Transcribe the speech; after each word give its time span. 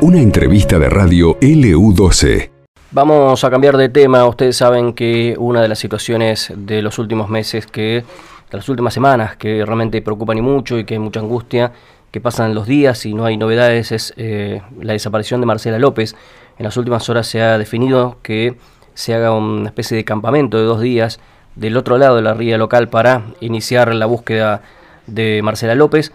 Una 0.00 0.20
entrevista 0.20 0.78
de 0.78 0.90
radio 0.90 1.38
LU12. 1.40 2.50
Vamos 2.90 3.44
a 3.44 3.50
cambiar 3.50 3.76
de 3.76 3.88
tema. 3.88 4.26
Ustedes 4.26 4.56
saben 4.56 4.92
que 4.92 5.34
una 5.38 5.62
de 5.62 5.68
las 5.68 5.78
situaciones 5.78 6.52
de 6.54 6.82
los 6.82 6.98
últimos 6.98 7.30
meses, 7.30 7.66
que 7.66 8.04
de 8.50 8.56
las 8.58 8.68
últimas 8.68 8.92
semanas, 8.92 9.36
que 9.36 9.64
realmente 9.64 10.02
preocupan 10.02 10.38
y 10.38 10.42
mucho 10.42 10.78
y 10.78 10.84
que 10.84 10.94
hay 10.94 10.98
mucha 10.98 11.20
angustia, 11.20 11.72
que 12.10 12.20
pasan 12.20 12.54
los 12.54 12.66
días 12.66 13.06
y 13.06 13.14
no 13.14 13.24
hay 13.24 13.36
novedades, 13.36 13.92
es 13.92 14.12
eh, 14.16 14.60
la 14.80 14.92
desaparición 14.92 15.40
de 15.40 15.46
Marcela 15.46 15.78
López. 15.78 16.14
En 16.58 16.64
las 16.64 16.76
últimas 16.76 17.08
horas 17.08 17.26
se 17.26 17.40
ha 17.40 17.56
definido 17.56 18.18
que 18.22 18.56
se 18.94 19.14
haga 19.14 19.32
una 19.32 19.68
especie 19.68 19.96
de 19.96 20.04
campamento 20.04 20.58
de 20.58 20.64
dos 20.64 20.80
días 20.80 21.20
del 21.54 21.76
otro 21.76 21.96
lado 21.96 22.16
de 22.16 22.22
la 22.22 22.34
ría 22.34 22.58
local 22.58 22.88
para 22.88 23.22
iniciar 23.40 23.94
la 23.94 24.06
búsqueda 24.06 24.62
de 25.06 25.40
Marcela 25.42 25.74
López. 25.74 26.12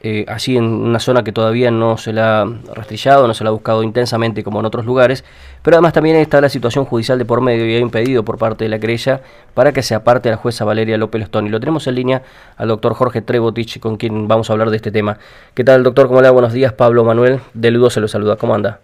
Eh, 0.00 0.24
allí 0.28 0.56
en 0.56 0.64
una 0.64 1.00
zona 1.00 1.24
que 1.24 1.32
todavía 1.32 1.72
no 1.72 1.98
se 1.98 2.12
la 2.12 2.42
ha 2.42 2.46
rastrillado, 2.72 3.26
no 3.26 3.34
se 3.34 3.42
la 3.42 3.50
ha 3.50 3.52
buscado 3.52 3.82
intensamente 3.82 4.44
como 4.44 4.60
en 4.60 4.66
otros 4.66 4.86
lugares, 4.86 5.24
pero 5.62 5.76
además 5.76 5.92
también 5.92 6.14
está 6.16 6.40
la 6.40 6.48
situación 6.48 6.84
judicial 6.84 7.18
de 7.18 7.24
por 7.24 7.40
medio 7.40 7.66
y 7.66 7.74
hay 7.74 7.82
un 7.82 7.90
pedido 7.90 8.24
por 8.24 8.38
parte 8.38 8.62
de 8.62 8.70
la 8.70 8.78
querella 8.78 9.20
para 9.54 9.72
que 9.72 9.82
se 9.82 9.96
aparte 9.96 10.28
a 10.28 10.32
la 10.32 10.38
jueza 10.38 10.64
Valeria 10.64 10.96
López 10.98 11.20
Lostón. 11.20 11.48
Y 11.48 11.50
lo 11.50 11.58
tenemos 11.58 11.86
en 11.88 11.96
línea 11.96 12.22
al 12.56 12.68
doctor 12.68 12.94
Jorge 12.94 13.22
Trebotich, 13.22 13.80
con 13.80 13.96
quien 13.96 14.28
vamos 14.28 14.50
a 14.50 14.52
hablar 14.52 14.70
de 14.70 14.76
este 14.76 14.92
tema. 14.92 15.18
¿Qué 15.54 15.64
tal, 15.64 15.82
doctor? 15.82 16.06
¿Cómo 16.06 16.20
le 16.20 16.28
va? 16.28 16.32
Buenos 16.32 16.52
días. 16.52 16.72
Pablo 16.72 17.02
Manuel 17.02 17.40
de 17.54 17.70
Ludo 17.72 17.90
se 17.90 18.00
lo 18.00 18.06
saluda. 18.06 18.36
¿Cómo 18.36 18.54
anda? 18.54 18.78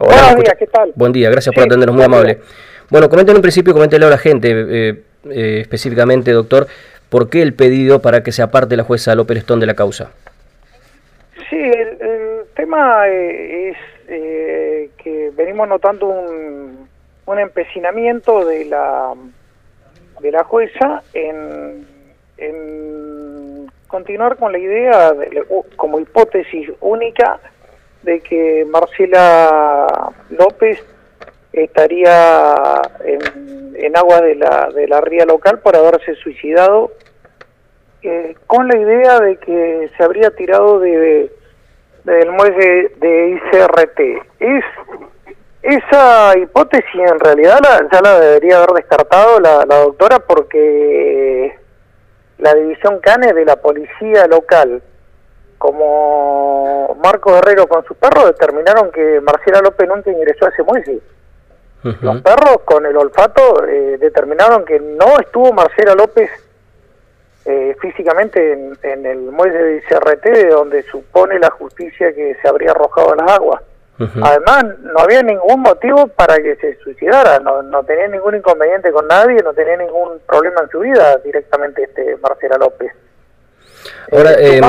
Buenos 0.00 0.36
días, 0.36 0.54
¿qué 0.58 0.66
tal? 0.66 0.92
Buen 0.94 1.12
día, 1.12 1.28
gracias 1.30 1.54
por 1.54 1.64
atendernos, 1.64 1.94
muy 1.94 2.04
amable. 2.04 2.40
Bueno, 2.88 3.10
comenten 3.10 3.36
en 3.36 3.42
principio, 3.42 3.74
coméntenle 3.74 4.06
a 4.06 4.10
la 4.10 4.18
gente, 4.18 4.48
eh, 4.50 5.02
eh, 5.28 5.58
específicamente, 5.60 6.32
doctor, 6.32 6.66
¿Por 7.10 7.28
qué 7.28 7.42
el 7.42 7.54
pedido 7.54 8.00
para 8.00 8.22
que 8.22 8.30
se 8.30 8.40
aparte 8.40 8.76
la 8.76 8.84
jueza 8.84 9.16
López 9.16 9.38
Estón 9.38 9.58
de 9.58 9.66
la 9.66 9.74
causa? 9.74 10.12
Sí, 11.50 11.56
el, 11.56 11.98
tema 12.54 13.08
eh, 13.08 13.70
es 13.70 13.76
eh, 14.08 14.90
que 14.96 15.30
venimos 15.36 15.68
notando 15.68 16.06
un, 16.06 16.88
empecinamiento 17.38 18.44
de 18.44 18.64
la 18.64 19.14
de 20.20 20.32
la 20.32 20.42
jueza 20.42 21.00
en, 21.14 21.86
continuar 23.86 24.36
con 24.36 24.50
la 24.50 24.58
idea, 24.58 25.14
como 25.76 26.00
hipótesis 26.00 26.70
única, 26.80 27.38
de 28.02 28.18
que 28.20 28.66
Marcela 28.68 30.12
López 30.30 30.84
estaría 31.52 32.82
en, 33.04 33.76
en 33.76 33.96
aguas 33.96 34.22
de 34.22 34.34
la, 34.36 34.70
de 34.74 34.86
la 34.86 35.00
ría 35.00 35.24
local 35.24 35.60
por 35.60 35.76
haberse 35.76 36.14
suicidado 36.16 36.92
eh, 38.02 38.34
con 38.46 38.66
la 38.68 38.78
idea 38.78 39.20
de 39.20 39.36
que 39.36 39.90
se 39.96 40.02
habría 40.02 40.30
tirado 40.30 40.80
de, 40.80 41.30
del 42.04 42.30
muelle 42.32 42.92
de 42.96 43.30
ICRT. 43.30 44.00
Es 44.38 44.64
esa 45.62 46.38
hipótesis 46.38 46.94
en 46.94 47.20
realidad 47.20 47.58
ya 47.92 48.00
la 48.00 48.18
debería 48.18 48.56
haber 48.56 48.70
descartado 48.70 49.38
la, 49.40 49.66
la 49.66 49.80
doctora 49.80 50.18
porque 50.20 51.54
la 52.38 52.54
división 52.54 52.98
CANE 53.00 53.34
de 53.34 53.44
la 53.44 53.56
policía 53.56 54.26
local 54.26 54.82
como 55.58 56.96
Marco 57.02 57.34
Guerrero 57.34 57.66
con 57.66 57.84
su 57.84 57.94
perro 57.94 58.26
determinaron 58.26 58.90
que 58.90 59.20
Marcela 59.20 59.60
López 59.60 59.86
nunca 59.86 60.10
ingresó 60.10 60.46
a 60.46 60.48
ese 60.48 60.62
muelle. 60.62 61.00
Los 61.82 62.20
perros 62.20 62.60
con 62.64 62.84
el 62.84 62.96
olfato 62.96 63.64
eh, 63.66 63.96
determinaron 63.98 64.64
que 64.64 64.78
no 64.78 65.18
estuvo 65.18 65.52
Marcela 65.52 65.94
López 65.94 66.30
eh, 67.46 67.74
físicamente 67.80 68.52
en, 68.82 69.06
el 69.06 69.18
muelle 69.18 69.56
de 69.56 69.76
ICRT, 69.78 70.50
donde 70.50 70.82
supone 70.82 71.38
la 71.38 71.50
justicia 71.50 72.14
que 72.14 72.36
se 72.40 72.48
habría 72.48 72.72
arrojado 72.72 73.12
a 73.12 73.16
las 73.16 73.30
aguas. 73.32 73.62
Además, 74.22 74.64
no 74.78 74.98
había 74.98 75.22
ningún 75.22 75.60
motivo 75.60 76.06
para 76.06 76.36
que 76.38 76.56
se 76.56 76.74
suicidara, 76.76 77.38
no, 77.38 77.60
no 77.62 77.82
tenía 77.82 78.08
ningún 78.08 78.34
inconveniente 78.34 78.90
con 78.92 79.06
nadie, 79.06 79.42
no 79.42 79.52
tenía 79.52 79.76
ningún 79.76 80.20
problema 80.26 80.62
en 80.62 80.70
su 80.70 80.80
vida 80.80 81.18
directamente 81.18 81.82
este 81.82 82.16
Marcela 82.16 82.56
López. 82.56 82.92
Ahora, 84.10 84.32
eh, 84.38 84.60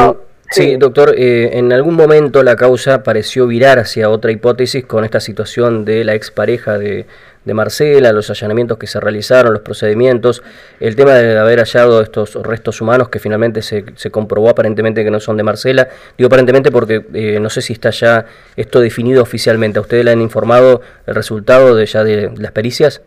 sí, 0.52 0.76
doctor, 0.78 1.16
eh, 1.18 1.58
en 1.58 1.74
algún 1.74 1.96
momento 1.96 2.44
la 2.44 2.56
causa 2.56 3.04
pareció 3.04 3.48
virar 3.48 3.80
hacia 3.80 4.10
otra 4.10 4.32
hipótesis 4.32 4.86
con 4.86 5.04
esta 5.04 5.20
situación 5.20 5.86
de 5.86 6.04
la 6.04 6.14
expareja 6.14 6.78
de, 6.78 7.06
de 7.46 7.54
Marcela, 7.54 8.12
los 8.12 8.30
allanamientos 8.30 8.78
que 8.78 8.88
se 8.88 9.00
realizaron, 9.00 9.54
los 9.54 9.62
procedimientos, 9.64 10.44
el 10.80 10.96
tema 10.96 11.14
de 11.14 11.38
haber 11.38 11.60
hallado 11.60 12.02
estos 12.02 12.36
restos 12.36 12.82
humanos 12.82 13.10
que 13.10 13.20
finalmente 13.20 13.62
se, 13.62 13.86
se 13.96 14.12
comprobó 14.12 14.50
aparentemente 14.50 15.04
que 15.04 15.12
no 15.12 15.20
son 15.20 15.38
de 15.38 15.44
Marcela. 15.44 15.88
Digo 16.18 16.28
aparentemente 16.28 16.72
porque 16.72 17.06
eh, 17.14 17.40
no 17.40 17.50
sé 17.50 17.62
si 17.62 17.74
está 17.74 17.90
ya 17.90 18.26
esto 18.56 18.80
definido 18.80 19.24
oficialmente. 19.24 19.80
¿A 19.80 19.82
ustedes 19.82 20.06
le 20.06 20.12
han 20.12 20.22
informado 20.22 20.82
el 21.08 21.16
resultado 21.16 21.76
de 21.76 21.86
ya 21.86 22.04
de, 22.04 22.32
las 22.38 22.52
pericias? 22.52 23.02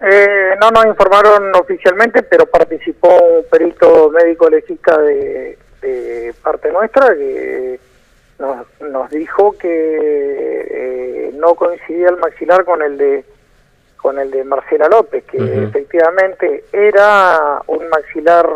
Eh, 0.00 0.54
no 0.60 0.70
nos 0.70 0.86
informaron 0.86 1.52
oficialmente, 1.56 2.22
pero 2.22 2.46
participó 2.46 3.08
un 3.08 3.44
perito 3.50 4.10
médico 4.10 4.48
legista 4.48 4.96
de, 4.98 5.58
de 5.80 6.34
parte 6.42 6.72
nuestra 6.72 7.14
que 7.14 7.78
nos, 8.38 8.66
nos 8.80 9.10
dijo 9.10 9.56
que 9.58 9.68
eh, 10.70 11.30
no 11.34 11.54
coincidía 11.54 12.08
el 12.08 12.16
maxilar 12.16 12.64
con 12.64 12.82
el 12.82 12.98
de 12.98 13.24
con 13.98 14.18
el 14.18 14.30
de 14.30 14.44
Marcela 14.44 14.88
López, 14.88 15.24
que 15.24 15.36
efectivamente 15.64 16.64
era 16.72 17.60
un 17.66 17.88
maxilar 17.88 18.48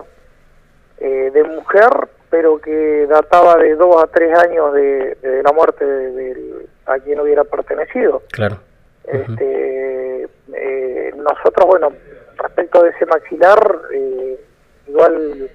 eh, 0.99 1.31
de 1.34 1.44
mujer, 1.44 1.91
pero 2.31 2.61
que 2.61 3.06
databa 3.09 3.56
de 3.56 3.75
dos 3.75 4.03
a 4.03 4.06
tres 4.06 4.38
años 4.38 4.72
de, 4.72 5.16
la 5.43 5.53
muerte 5.53 5.84
de, 5.84 6.66
a 6.87 6.99
quien 7.00 7.21
hubiera 7.21 7.43
pertenecido. 7.44 8.22
Claro. 8.31 8.59
este, 9.05 10.28
eh, 10.55 11.12
nosotros, 11.16 11.66
bueno, 11.66 11.93
respecto 12.37 12.84
de 12.84 12.91
ese 12.91 13.05
maxilar, 13.06 13.59
eh, 13.93 14.41
igual 14.87 15.50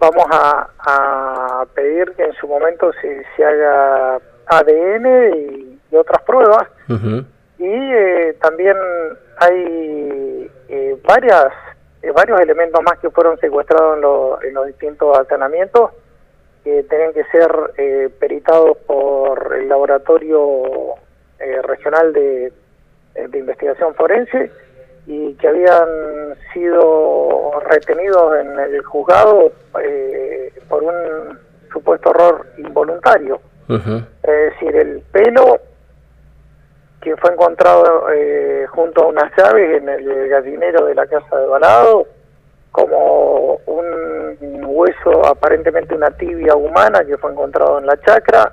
vamos 0.00 0.24
a, 0.30 0.68
a, 0.78 1.66
pedir 1.74 2.10
que 2.16 2.24
en 2.24 2.32
su 2.32 2.48
momento 2.48 2.90
se, 3.00 3.22
se 3.36 3.44
haga 3.44 4.18
ADN 4.46 5.06
y, 5.36 5.66
otras 5.92 6.22
pruebas. 6.22 6.68
Y 7.58 7.66
eh, 7.66 8.36
también 8.40 8.76
hay 9.38 10.50
eh, 10.68 10.96
varias 11.04 11.52
eh, 12.02 12.12
varios 12.12 12.40
elementos 12.40 12.80
más 12.82 12.98
que 12.98 13.10
fueron 13.10 13.38
secuestrados 13.38 13.98
en, 14.42 14.48
en 14.48 14.54
los 14.54 14.66
distintos 14.66 15.18
allanamientos 15.18 15.90
que 16.62 16.84
tienen 16.84 17.12
que 17.12 17.24
ser 17.24 17.50
eh, 17.76 18.08
peritados 18.18 18.76
por 18.86 19.54
el 19.56 19.68
laboratorio 19.68 20.94
regional 21.62 22.12
de, 22.12 22.52
de, 23.14 23.38
investigación 23.38 23.94
forense 23.94 24.52
y 25.06 25.34
que 25.34 25.48
habían 25.48 25.88
sido 26.52 27.60
retenidos 27.66 28.40
en 28.40 28.58
el 28.58 28.82
juzgado 28.82 29.52
por 30.68 30.82
un 30.82 31.38
supuesto 31.72 32.10
error 32.10 32.46
involuntario. 32.58 33.40
Es 33.68 34.52
decir, 34.52 34.74
el 34.74 35.00
pelo 35.12 35.60
que 37.00 37.16
fue 37.16 37.32
encontrado 37.32 38.06
eh, 38.12 38.66
junto 38.70 39.04
a 39.04 39.06
unas 39.06 39.32
llaves 39.36 39.80
en 39.80 39.88
el 39.88 40.28
gallinero 40.28 40.86
de 40.86 40.94
la 40.94 41.06
casa 41.06 41.38
de 41.38 41.46
Balado, 41.46 42.06
como 42.72 43.60
un 43.66 44.64
hueso, 44.64 45.26
aparentemente 45.26 45.94
una 45.94 46.10
tibia 46.10 46.54
humana 46.54 47.04
que 47.04 47.16
fue 47.16 47.32
encontrado 47.32 47.78
en 47.78 47.86
la 47.86 47.98
chacra, 48.00 48.52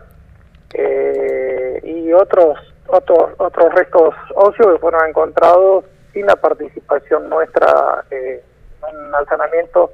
eh, 0.74 1.80
y 1.84 2.12
otros, 2.14 2.58
otros, 2.88 3.32
otros 3.38 3.74
restos 3.74 4.14
óseos 4.36 4.74
que 4.74 4.80
fueron 4.80 5.08
encontrados 5.10 5.86
sin 6.18 6.26
la 6.26 6.36
participación 6.36 7.30
nuestra 7.30 8.04
eh, 8.10 8.42
en 8.90 8.98
un 8.98 9.14
alzamiento 9.14 9.92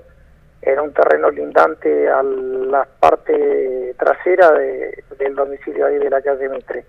en 0.61 0.79
un 0.79 0.93
terreno 0.93 1.29
lindante 1.29 2.07
a 2.07 2.23
la 2.23 2.87
parte 2.97 3.93
trasera 3.99 4.51
del 4.51 5.35
domicilio 5.35 5.85
ahí 5.85 5.97
de 5.97 6.09
la 6.09 6.21
calle 6.21 6.47
Mitre. 6.47 6.85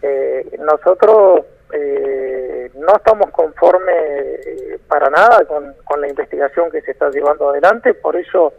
eh, 0.00 0.56
nosotros 0.60 1.44
eh, 1.74 2.70
no 2.74 2.96
estamos 2.96 3.30
conformes 3.30 3.94
eh, 4.46 4.78
para 4.88 5.10
nada 5.10 5.44
con, 5.44 5.74
con, 5.84 6.00
la 6.00 6.08
investigación 6.08 6.70
que 6.70 6.80
se 6.80 6.92
está 6.92 7.10
llevando 7.10 7.50
adelante, 7.50 7.92
por 7.92 8.16
eso 8.16 8.54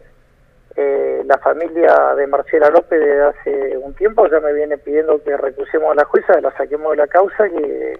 eh, 0.75 1.23
la 1.25 1.39
familia 1.39 2.13
de 2.15 2.27
Marcela 2.27 2.69
López 2.69 2.99
desde 2.99 3.23
hace 3.23 3.77
un 3.77 3.95
tiempo 3.95 4.27
ya 4.27 4.39
me 4.39 4.53
viene 4.53 4.77
pidiendo 4.77 5.23
que 5.23 5.35
recusemos 5.35 5.91
a 5.91 5.95
la 5.95 6.05
jueza, 6.05 6.39
la 6.39 6.55
saquemos 6.55 6.91
de 6.91 6.97
la 6.97 7.07
causa, 7.07 7.49
que, 7.49 7.97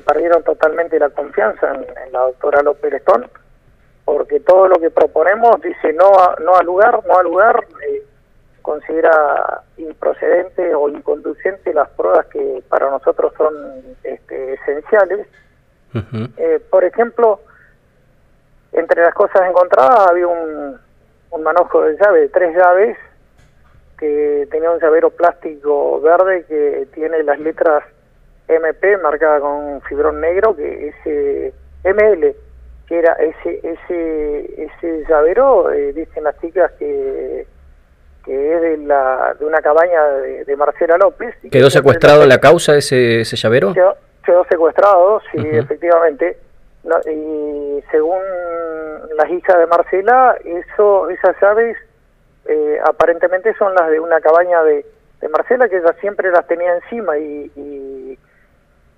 que 0.00 0.06
perdieron 0.12 0.42
totalmente 0.42 0.98
la 0.98 1.10
confianza 1.10 1.74
en, 1.74 1.86
en 2.06 2.12
la 2.12 2.20
doctora 2.20 2.62
López 2.62 2.92
Lestón 2.92 3.26
porque 4.04 4.40
todo 4.40 4.66
lo 4.66 4.80
que 4.80 4.90
proponemos 4.90 5.60
dice 5.62 5.92
no 5.92 6.10
no 6.42 6.56
al 6.56 6.66
lugar, 6.66 7.00
no 7.06 7.18
al 7.18 7.24
lugar, 7.24 7.64
eh, 7.88 8.02
considera 8.62 9.62
improcedente 9.76 10.74
o 10.74 10.88
inconducente 10.88 11.72
las 11.72 11.88
pruebas 11.90 12.26
que 12.26 12.62
para 12.68 12.90
nosotros 12.90 13.32
son 13.36 13.54
este, 14.02 14.54
esenciales. 14.54 15.28
Eh, 16.36 16.60
por 16.70 16.84
ejemplo, 16.84 17.40
entre 18.72 19.02
las 19.02 19.14
cosas 19.14 19.48
encontradas 19.48 20.08
había 20.08 20.26
un, 20.26 20.78
un 21.30 21.42
manojo 21.42 21.82
de 21.82 21.96
llave, 21.96 22.28
tres 22.28 22.56
llaves, 22.56 22.96
que 23.98 24.48
tenía 24.50 24.70
un 24.70 24.80
llavero 24.80 25.10
plástico 25.10 26.00
verde 26.00 26.44
que 26.46 26.88
tiene 26.94 27.22
las 27.22 27.38
letras 27.40 27.84
MP 28.56 28.96
marcada 28.98 29.40
con 29.40 29.80
fibrón 29.82 30.20
negro, 30.20 30.54
que 30.56 30.88
ese 30.88 31.52
ML, 31.84 32.34
que 32.86 32.98
era 32.98 33.12
ese 33.14 33.60
ese 33.62 34.64
ese 34.64 35.04
llavero, 35.08 35.72
eh, 35.72 35.92
dicen 35.92 36.24
las 36.24 36.38
chicas 36.40 36.72
que 36.78 37.46
que 38.24 38.54
es 38.54 38.60
de, 38.60 38.76
la, 38.78 39.34
de 39.38 39.46
una 39.46 39.60
cabaña 39.60 40.06
de, 40.46 40.56
Marcela 40.56 40.98
López. 40.98 41.34
¿Quedó 41.50 41.70
secuestrado 41.70 42.22
en 42.22 42.28
la 42.28 42.38
causa 42.38 42.76
ese, 42.76 43.22
ese 43.22 43.36
llavero? 43.36 43.72
Quedó, 43.72 44.44
secuestrado, 44.48 45.22
sí, 45.32 45.38
efectivamente. 45.42 46.36
y 47.10 47.82
según 47.90 48.20
las 49.16 49.30
hijas 49.30 49.58
de 49.58 49.66
Marcela, 49.66 50.36
eso 50.44 51.08
esas 51.08 51.34
llaves 51.40 51.76
eh, 52.46 52.78
aparentemente 52.84 53.54
son 53.54 53.74
las 53.74 53.90
de 53.90 54.00
una 54.00 54.20
cabaña 54.20 54.62
de, 54.62 54.84
de 55.20 55.28
Marcela, 55.28 55.68
que 55.68 55.78
ella 55.78 55.94
siempre 56.00 56.30
las 56.30 56.46
tenía 56.46 56.74
encima 56.76 57.18
y, 57.18 57.50
y 57.56 58.18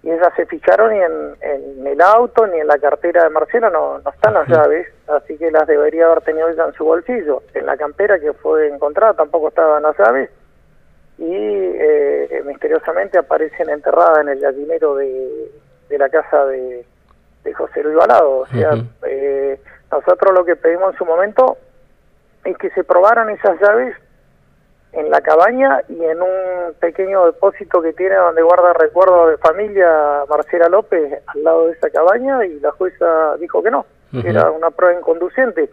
y 0.02 0.10
esas 0.10 0.34
se 0.34 0.46
ficharon 0.46 0.94
y 0.94 0.98
en, 0.98 1.36
en, 1.40 1.86
el 1.86 2.00
auto 2.00 2.46
ni 2.46 2.58
en 2.58 2.66
la 2.66 2.78
cartera 2.78 3.22
de 3.22 3.30
Marcela 3.30 3.70
no, 3.70 3.98
no 4.00 4.10
están 4.10 4.34
las 4.34 4.48
llaves, 4.48 4.88
así 5.06 5.38
que 5.38 5.50
las 5.50 5.66
debería 5.66 6.06
haber 6.06 6.22
tenido 6.22 6.48
ella 6.48 6.64
en 6.66 6.72
su 6.72 6.84
bolsillo. 6.84 7.42
En 7.54 7.66
la 7.66 7.76
campera 7.76 8.18
que 8.18 8.32
fue 8.32 8.68
encontrada 8.68 9.14
tampoco 9.14 9.48
estaban 9.48 9.82
las 9.82 9.96
llaves 9.96 10.30
y 11.18 11.24
eh, 11.30 12.42
misteriosamente 12.44 13.18
aparecen 13.18 13.70
enterradas 13.70 14.22
en 14.22 14.30
el 14.30 14.40
gallinero 14.40 14.96
de, 14.96 15.52
de 15.88 15.98
la 15.98 16.08
casa 16.08 16.46
de, 16.46 16.84
de 17.44 17.54
José 17.54 17.82
Luis 17.84 17.96
Balado. 17.96 18.38
O 18.38 18.46
sea, 18.46 18.72
eh, 19.06 19.60
nosotros 19.90 20.34
lo 20.34 20.44
que 20.44 20.56
pedimos 20.56 20.92
en 20.92 20.98
su 20.98 21.04
momento 21.04 21.58
es 22.44 22.56
que 22.58 22.70
se 22.70 22.82
probaran 22.82 23.30
esas 23.30 23.60
llaves 23.60 23.94
en 24.92 25.10
la 25.10 25.20
cabaña 25.22 25.82
y 25.88 26.04
en 26.04 26.20
un 26.20 26.74
pequeño 26.78 27.24
depósito 27.26 27.80
que 27.80 27.94
tiene 27.94 28.14
donde 28.14 28.42
guarda 28.42 28.74
recuerdos 28.74 29.30
de 29.30 29.36
familia 29.38 30.24
Marcela 30.28 30.68
López 30.68 31.22
al 31.26 31.44
lado 31.44 31.66
de 31.66 31.72
esa 31.72 31.88
cabaña 31.90 32.44
y 32.44 32.60
la 32.60 32.72
jueza 32.72 33.36
dijo 33.38 33.62
que 33.62 33.70
no, 33.70 33.86
que 34.10 34.28
era 34.28 34.50
una 34.50 34.70
prueba 34.70 34.98
inconduciente, 34.98 35.70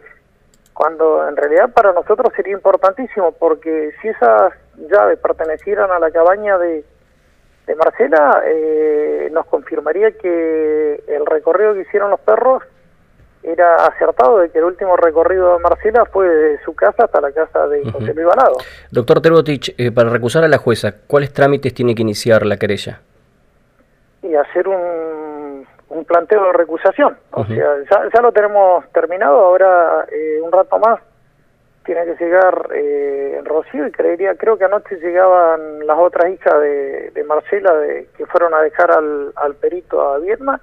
cuando 0.72 1.28
en 1.28 1.36
realidad 1.36 1.70
para 1.74 1.92
nosotros 1.92 2.32
sería 2.34 2.54
importantísimo 2.54 3.32
porque 3.32 3.92
si 4.00 4.08
esas 4.08 4.54
llaves 4.90 5.18
pertenecieran 5.18 5.90
a 5.90 5.98
la 5.98 6.10
cabaña 6.10 6.56
de, 6.56 6.82
de 7.66 7.74
Marcela, 7.74 8.42
eh, 8.46 9.28
nos 9.32 9.44
confirmaría 9.46 10.12
que 10.12 11.04
el 11.06 11.26
recorrido 11.26 11.74
que 11.74 11.82
hicieron 11.82 12.10
los 12.10 12.20
perros 12.20 12.62
era 13.42 13.86
acertado 13.86 14.38
de 14.38 14.50
que 14.50 14.58
el 14.58 14.64
último 14.64 14.96
recorrido 14.96 15.54
de 15.54 15.60
Marcela 15.60 16.04
fue 16.06 16.28
de 16.28 16.58
su 16.62 16.74
casa 16.74 17.04
hasta 17.04 17.20
la 17.20 17.32
casa 17.32 17.66
de 17.68 17.90
José 17.90 18.12
Luis 18.14 18.26
Balado. 18.26 18.58
Doctor 18.90 19.20
Terbotich, 19.20 19.74
eh, 19.78 19.90
para 19.90 20.10
recusar 20.10 20.44
a 20.44 20.48
la 20.48 20.58
jueza, 20.58 20.94
¿cuáles 21.06 21.32
trámites 21.32 21.72
tiene 21.72 21.94
que 21.94 22.02
iniciar 22.02 22.44
la 22.44 22.58
querella? 22.58 23.00
Y 24.22 24.34
hacer 24.34 24.68
un, 24.68 25.66
un 25.88 26.04
planteo 26.04 26.44
de 26.46 26.52
recusación. 26.52 27.16
O 27.32 27.44
sea, 27.46 27.76
ya, 28.12 28.20
lo 28.20 28.32
tenemos 28.32 28.86
terminado, 28.92 29.38
ahora 29.38 30.06
eh, 30.12 30.40
un 30.42 30.52
rato 30.52 30.78
más 30.78 31.00
tiene 31.84 32.04
que 32.04 32.22
llegar 32.22 32.68
eh, 32.74 33.40
Rocío 33.42 33.86
y 33.86 33.90
creería, 33.90 34.34
creo 34.34 34.58
que 34.58 34.64
anoche 34.64 34.96
llegaban 34.96 35.86
las 35.86 35.98
otras 35.98 36.30
hijas 36.30 36.60
de, 36.60 37.10
de 37.10 37.24
Marcela 37.24 37.74
de, 37.74 38.06
que 38.16 38.26
fueron 38.26 38.52
a 38.52 38.60
dejar 38.60 38.92
al, 38.92 39.32
al 39.34 39.54
perito 39.54 40.00
a 40.00 40.18
Vietnam 40.18 40.60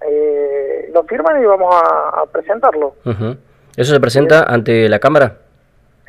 eh, 0.00 0.90
lo 0.92 1.04
firman 1.04 1.42
y 1.42 1.46
vamos 1.46 1.74
a, 1.74 2.24
presentarlo. 2.32 2.94
¿Eso 3.76 3.92
se 3.92 4.00
presenta 4.00 4.44
ante 4.44 4.88
la 4.88 4.98
Cámara? 4.98 5.36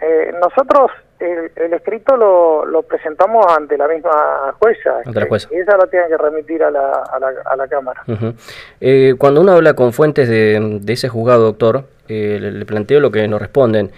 Eh, 0.01 0.31
nosotros 0.41 0.91
el, 1.19 1.73
escrito 1.73 2.15
lo, 2.15 2.65
lo, 2.65 2.83
presentamos 2.83 3.45
ante 3.57 3.77
la 3.77 3.87
misma 3.87 4.53
jueza. 4.59 5.01
Ante 5.05 5.19
la 5.19 5.25
jueza. 5.27 5.49
Y 5.51 5.57
esa 5.57 5.75
lo 5.75 5.87
tiene 5.87 6.07
que 6.07 6.17
remitir 6.17 6.63
a 6.63 6.69
la, 6.69 7.03
a 7.11 7.19
la, 7.19 7.33
a 7.45 7.55
la 7.55 7.67
Cámara. 7.67 8.03
Eh, 8.79 9.15
cuando 9.17 9.41
uno 9.41 9.53
habla 9.53 9.73
con 9.73 9.93
fuentes 9.93 10.29
de, 10.29 10.79
de 10.81 10.93
ese 10.93 11.09
juzgado, 11.09 11.43
doctor, 11.45 11.85
eh, 12.07 12.37
le, 12.39 12.65
planteo 12.65 12.99
lo 12.99 13.11
que 13.11 13.27
nos 13.27 13.41
responden. 13.41 13.91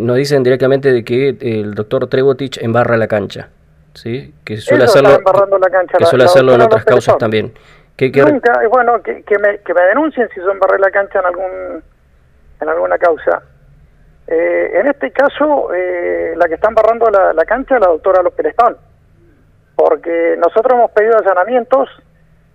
nos 0.00 0.16
dicen 0.16 0.42
directamente 0.42 0.92
de 0.92 1.04
que 1.04 1.36
el 1.40 1.74
doctor 1.74 2.06
Trebotich 2.08 2.58
embarra 2.58 2.96
la 2.96 3.08
cancha. 3.08 3.48
¿sí? 3.94 4.34
Que 4.44 4.58
suele 4.58 4.84
hacerlo, 4.84 5.18
que 5.98 6.04
suele 6.06 6.24
hacerlo 6.24 6.54
en 6.54 6.60
otras 6.60 6.84
causas 6.84 7.18
también. 7.18 7.52
Nunca, 8.10 8.62
es 8.62 8.68
bueno 8.68 9.02
que, 9.02 9.22
que, 9.22 9.38
me, 9.38 9.58
que 9.58 9.74
me 9.74 9.82
denuncien 9.82 10.28
si 10.34 10.40
son 10.40 10.58
barrer 10.58 10.80
la 10.80 10.90
cancha 10.90 11.20
en 11.20 11.26
algún 11.26 11.82
en 12.60 12.68
alguna 12.68 12.98
causa. 12.98 13.42
Eh, 14.26 14.70
en 14.74 14.86
este 14.86 15.10
caso, 15.10 15.72
eh, 15.74 16.34
la 16.36 16.48
que 16.48 16.54
están 16.54 16.74
barrando 16.74 17.10
la, 17.10 17.44
cancha 17.44 17.74
es 17.74 17.80
la 17.80 17.88
doctora 17.88 18.22
López 18.22 18.46
Lestón, 18.46 18.76
porque 19.74 20.36
nosotros 20.38 20.72
hemos 20.74 20.90
pedido 20.92 21.18
allanamientos, 21.18 21.88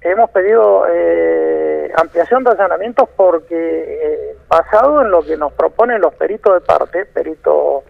hemos 0.02 0.30
pedido 0.32 0.86
eh, 0.90 1.92
ampliación 1.98 2.44
de 2.44 2.52
allanamientos 2.52 3.10
porque 3.16 4.36
basado 4.48 5.02
en 5.02 5.12
lo 5.12 5.22
que 5.22 5.36
nos 5.36 5.52
proponen 5.54 6.02
los 6.02 6.14
peritos 6.16 6.54
de 6.54 6.62
parte, 6.62 7.06
perito 7.06 7.84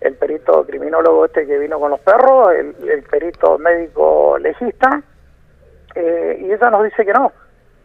el 0.00 0.14
perito 0.14 0.64
criminólogo 0.64 1.26
este 1.26 1.46
que 1.46 1.58
vino 1.58 1.78
con 1.78 1.90
los 1.90 2.00
perros, 2.00 2.52
el, 2.52 2.88
el 2.88 3.02
perito 3.02 3.58
médico 3.58 4.38
legista, 4.38 5.02
eh, 5.98 6.38
y 6.42 6.52
ella 6.52 6.70
nos 6.70 6.84
dice 6.84 7.04
que 7.04 7.12
no. 7.12 7.32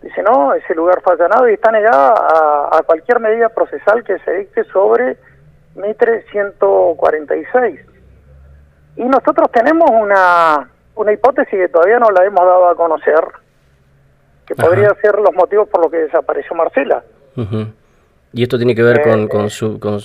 Dice, 0.03 0.21
no, 0.21 0.53
ese 0.53 0.75
lugar 0.75 1.01
fue 1.01 1.13
allanado 1.13 1.49
y 1.49 1.53
está 1.53 1.71
negada 1.71 2.13
a, 2.71 2.83
cualquier 2.83 3.19
medida 3.19 3.49
procesal 3.49 4.03
que 4.03 4.19
se 4.19 4.31
dicte 4.33 4.63
sobre 4.65 5.17
Mitre 5.75 6.23
146. 6.29 7.79
Y 8.97 9.03
nosotros 9.05 9.49
tenemos 9.51 9.89
una, 9.89 10.69
una 10.95 11.13
hipótesis 11.13 11.57
que 11.57 11.69
todavía 11.69 11.97
no 11.97 12.11
la 12.11 12.23
hemos 12.25 12.45
dado 12.45 12.67
a 12.67 12.75
conocer, 12.75 13.23
que 14.45 14.53
podría 14.55 14.93
ser 15.01 15.17
los 15.19 15.33
motivos 15.33 15.67
por 15.69 15.81
los 15.81 15.89
que 15.89 15.97
desapareció 15.99 16.55
Marcela. 16.55 17.01
¿Y 18.33 18.43
esto 18.43 18.57
tiene 18.57 18.75
que 18.75 18.83
ver 18.83 19.01
con, 19.01 19.21
eh, 19.21 19.29
con, 19.29 19.49
su, 19.49 19.79
con, 19.79 19.99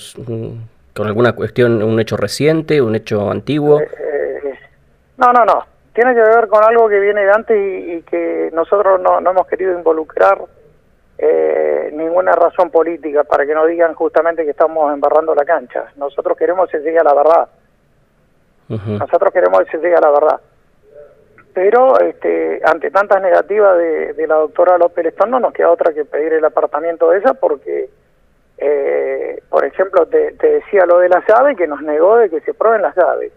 con, 0.95 1.07
alguna 1.07 1.33
cuestión, 1.33 1.83
un 1.83 1.99
hecho 1.99 2.17
reciente, 2.17 2.81
un 2.81 2.95
hecho 2.95 3.29
antiguo? 3.29 3.81
Eh, 3.81 4.57
no, 5.17 5.31
no, 5.33 5.45
no 5.45 5.78
tiene 5.99 6.15
que 6.15 6.21
ver 6.21 6.47
con 6.47 6.63
algo 6.63 6.87
que 6.87 6.97
viene 6.97 7.25
de 7.25 7.31
antes 7.33 7.57
y, 7.57 8.01
que 8.03 8.49
nosotros 8.53 9.01
no, 9.01 9.19
hemos 9.19 9.45
querido 9.47 9.73
involucrar 9.73 10.39
eh, 11.17 11.89
ninguna 11.91 12.31
razón 12.31 12.69
política 12.69 13.25
para 13.25 13.45
que 13.45 13.53
no 13.53 13.65
digan 13.65 13.93
justamente 13.95 14.45
que 14.45 14.51
estamos 14.51 14.93
embarrando 14.93 15.35
la 15.35 15.43
cancha. 15.43 15.91
Nosotros 15.97 16.37
queremos 16.37 16.69
que 16.69 16.77
se 16.77 16.83
llegue 16.85 16.99
a 16.99 17.03
la 17.03 17.13
verdad. 17.13 17.49
Nosotros 18.69 19.33
queremos 19.33 19.59
que 19.65 19.71
se 19.71 19.77
llegue 19.79 19.95
a 19.97 19.99
la 19.99 20.11
verdad. 20.11 20.39
Pero 21.53 21.99
este, 21.99 22.61
ante 22.63 22.91
tantas 22.91 23.21
negativas 23.21 23.77
de, 23.77 24.25
la 24.25 24.35
doctora 24.35 24.77
López 24.77 25.03
Lestón 25.03 25.31
no 25.31 25.41
nos 25.41 25.51
queda 25.51 25.69
otra 25.69 25.93
que 25.93 26.05
pedir 26.05 26.31
el 26.31 26.45
apartamiento 26.45 27.09
de 27.09 27.17
ella 27.17 27.33
porque, 27.33 27.89
eh, 28.57 29.43
por 29.49 29.65
ejemplo, 29.65 30.05
te, 30.05 30.31
te 30.31 30.47
decía 30.47 30.85
lo 30.85 30.99
de 30.99 31.09
la 31.09 31.21
llave 31.27 31.57
que 31.57 31.67
nos 31.67 31.81
negó 31.81 32.15
de 32.15 32.29
que 32.29 32.39
se 32.39 32.53
prueben 32.53 32.83
las 32.83 32.95
llaves. 32.95 33.33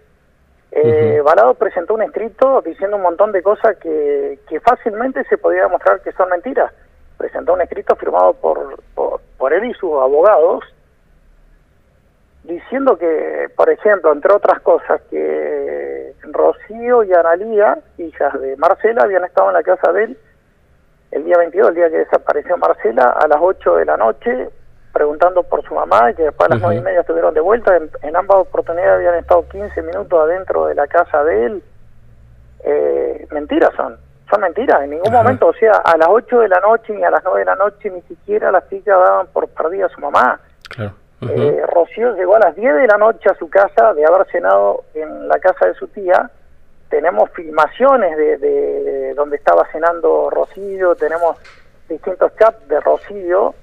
Eh, 0.74 1.20
Balado 1.22 1.52
presentó 1.52 1.94
un 1.94 2.02
escrito 2.02 2.62
diciendo 2.62 2.96
un 2.96 3.02
montón 3.02 3.30
de 3.30 3.42
cosas 3.42 3.76
que, 3.76 4.38
que 4.48 4.58
fácilmente 4.60 5.22
se 5.24 5.36
podía 5.36 5.64
demostrar 5.64 6.00
que 6.00 6.12
son 6.12 6.30
mentiras. 6.30 6.72
Presentó 7.18 7.52
un 7.52 7.60
escrito 7.60 7.94
firmado 7.96 8.32
por, 8.32 8.80
por, 8.94 9.52
él 9.52 9.66
y 9.66 9.74
sus 9.74 9.92
abogados 9.92 10.64
diciendo 12.44 12.96
que, 12.96 13.50
por 13.54 13.68
ejemplo, 13.68 14.12
entre 14.12 14.32
otras 14.32 14.60
cosas, 14.62 15.02
que 15.10 16.14
Rocío 16.22 17.04
y 17.04 17.12
Analía, 17.12 17.78
hijas 17.98 18.40
de 18.40 18.56
Marcela, 18.56 19.02
habían 19.02 19.24
estado 19.24 19.48
en 19.48 19.54
la 19.54 19.62
casa 19.62 19.92
de 19.92 20.04
él 20.04 20.18
el 21.10 21.24
día 21.24 21.36
22, 21.36 21.68
el 21.68 21.74
día 21.74 21.90
que 21.90 21.98
desapareció 21.98 22.56
Marcela, 22.56 23.10
a 23.10 23.28
las 23.28 23.38
8 23.38 23.76
de 23.76 23.84
la 23.84 23.98
noche, 23.98 24.48
preguntando 24.92 25.42
por 25.42 25.64
su 25.64 25.74
mamá 25.74 26.10
y 26.10 26.14
que 26.14 26.24
después 26.24 26.50
a 26.50 26.54
las 26.54 26.62
nueve 26.62 26.76
y 26.76 26.82
media 26.82 27.00
estuvieron 27.00 27.34
de 27.34 27.40
vuelta. 27.40 27.76
En, 28.02 28.16
ambas 28.16 28.38
oportunidades 28.38 28.96
habían 28.96 29.16
estado 29.16 29.48
15 29.48 29.82
minutos 29.82 30.20
adentro 30.20 30.66
de 30.66 30.74
la 30.74 30.86
casa 30.86 31.24
de 31.24 31.46
él. 31.46 31.62
Eh, 32.64 33.26
mentiras 33.30 33.70
son, 33.76 33.96
son 34.30 34.40
mentiras. 34.42 34.82
En 34.82 34.90
ningún 34.90 35.12
momento, 35.12 35.48
o 35.48 35.54
sea, 35.54 35.72
a 35.72 35.96
las 35.96 36.08
8 36.08 36.40
de 36.40 36.48
la 36.48 36.60
noche 36.60 36.92
ni 36.92 37.02
a 37.02 37.10
las 37.10 37.22
9 37.24 37.40
de 37.40 37.44
la 37.46 37.56
noche 37.56 37.90
ni 37.90 38.02
siquiera 38.02 38.52
las 38.52 38.68
chicas 38.68 38.98
daban 38.98 39.26
por 39.28 39.48
perdida 39.48 39.86
a 39.86 39.88
su 39.88 40.00
mamá. 40.00 40.40
eh, 41.22 41.64
Rocío 41.72 42.14
llegó 42.14 42.36
a 42.36 42.40
las 42.40 42.54
10 42.54 42.74
de 42.74 42.86
la 42.86 42.98
noche 42.98 43.30
a 43.30 43.34
su 43.34 43.48
casa 43.48 43.94
de 43.94 44.04
haber 44.04 44.26
cenado 44.30 44.84
en 44.94 45.28
la 45.28 45.38
casa 45.38 45.66
de 45.66 45.74
su 45.74 45.88
tía. 45.88 46.30
Tenemos 46.90 47.30
filmaciones 47.30 48.16
de, 48.18 48.36
de 48.36 49.14
donde 49.14 49.36
estaba 49.36 49.66
cenando 49.72 50.28
Rocío, 50.28 50.94
tenemos 50.96 51.38
distintos 51.88 52.36
chats 52.36 52.68
de 52.68 52.78
Rocío 52.80 53.54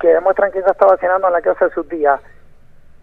que 0.00 0.08
demuestran 0.08 0.52
que 0.52 0.58
ella 0.58 0.72
estaba 0.72 0.96
cenando 0.96 1.26
en 1.28 1.32
la 1.32 1.42
casa 1.42 1.66
de 1.66 1.74
su 1.74 1.84
tía. 1.84 2.20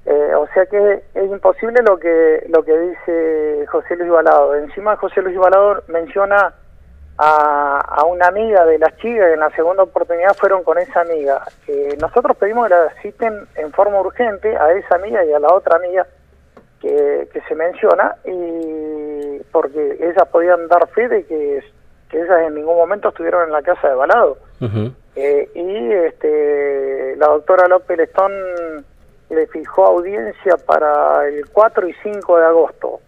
Eh, 0.06 0.34
o 0.36 0.48
sea 0.54 0.66
que 0.66 1.04
es 1.14 1.32
imposible 1.32 1.82
lo 1.84 1.98
que 2.00 2.46
lo 2.50 2.64
que 2.64 2.78
dice 2.78 3.66
José 3.68 3.96
Luis 3.96 4.10
Balado. 4.10 4.56
Encima 4.56 4.96
José 4.96 5.22
Luis 5.22 5.38
Balado 5.38 5.84
menciona 5.88 6.54
a, 7.22 8.06
una 8.06 8.28
amiga 8.28 8.66
de 8.66 8.80
las 8.80 8.96
chicas 8.98 9.28
que 9.28 9.34
en 9.34 9.40
la 9.42 9.50
segunda 9.52 9.84
oportunidad 9.84 10.34
fueron 10.36 10.64
con 10.64 10.78
esa 10.78 11.02
amiga. 11.02 11.44
Eh, 11.68 11.98
nosotros 12.00 12.38
pedimos 12.38 12.68
que 12.68 12.74
la 12.74 12.94
citen 13.02 13.46
en 13.56 13.72
forma 13.74 14.00
urgente 14.00 14.56
a 14.56 14.72
esa 14.72 14.96
amiga 14.96 15.24
y 15.26 15.34
a 15.34 15.40
la 15.40 15.54
otra 15.54 15.76
amiga 15.76 16.08
que, 16.80 17.28
se 17.48 17.56
menciona 17.56 18.16
y 18.26 19.42
porque 19.52 19.98
ellas 20.00 20.28
podían 20.32 20.68
dar 20.68 20.88
fe 20.90 21.08
de 21.10 21.26
que, 21.26 21.64
que 22.10 22.22
ellas 22.22 22.42
en 22.48 22.56
ningún 22.56 22.78
momento 22.78 23.10
estuvieron 23.10 23.44
en 23.44 23.52
la 23.52 23.62
casa 23.64 23.90
de 23.90 23.96
Balado. 23.96 24.38
Eh, 25.22 25.52
y 25.54 25.92
este, 25.92 27.16
la 27.18 27.28
doctora 27.28 27.68
López 27.68 27.98
Lestón 27.98 28.32
le 29.30 29.48
fijó 29.48 29.86
audiencia 29.86 30.56
para 30.66 31.28
el 31.28 31.50
4 31.50 31.90
y 31.90 31.94
5 32.02 32.38
de 32.38 32.46
agosto 32.46 33.02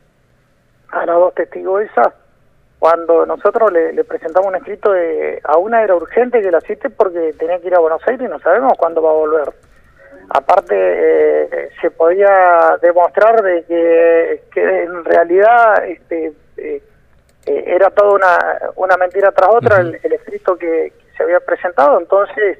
a 0.89 1.05
las 1.05 1.15
dos 1.15 1.33
testigos 1.33 1.83
esas 1.83 2.13
cuando 2.79 3.25
nosotros 3.25 3.71
le, 3.71 4.03
presentamos 4.03 4.49
un 4.49 4.55
escrito 4.55 4.91
de 4.91 5.39
a 5.43 5.55
una 5.57 5.83
era 5.83 5.95
urgente 5.95 6.41
que 6.41 6.51
la 6.51 6.59
cite 6.61 6.89
porque 6.89 7.31
tenía 7.37 7.59
que 7.59 7.67
ir 7.67 7.75
a 7.75 7.79
Buenos 7.79 8.01
Aires 8.07 8.27
y 8.27 8.29
no 8.29 8.39
sabemos 8.39 8.73
cuándo 8.77 9.01
va 9.01 9.11
a 9.11 9.13
volver. 9.13 9.53
Aparte 10.29 10.75
eh, 10.75 11.69
se 11.79 11.91
podía 11.91 12.77
demostrar 12.81 13.41
de 13.41 13.63
que, 13.65 14.43
que 14.51 14.83
en 14.83 15.05
realidad 15.05 15.85
este, 15.85 16.33
eh, 16.57 16.81
eh, 17.45 17.63
era 17.67 17.89
toda 17.91 18.13
una, 18.13 18.37
una 18.75 18.97
mentira 18.97 19.31
tras 19.31 19.49
otra 19.53 19.77
el, 19.77 19.95
escrito 19.95 20.57
que, 20.57 20.91
se 21.15 21.23
había 21.23 21.39
presentado, 21.39 21.99
entonces 21.99 22.59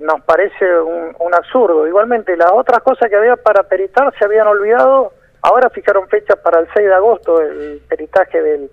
nos 0.00 0.20
parece 0.22 0.78
un, 0.80 1.16
un 1.18 1.34
absurdo. 1.34 1.88
Igualmente 1.88 2.36
las 2.36 2.52
otras 2.52 2.82
cosas 2.82 3.08
que 3.08 3.16
había 3.16 3.36
para 3.36 3.64
peritar 3.64 4.12
se 4.18 4.24
habían 4.24 4.46
olvidado 4.46 5.12
Ahora 5.44 5.68
fijaron 5.68 6.08
fecha 6.08 6.36
para 6.36 6.60
el 6.60 6.68
6 6.72 6.86
de 6.86 6.94
agosto 6.94 7.42
el 7.42 7.82
peritaje 7.86 8.40
del, 8.40 8.70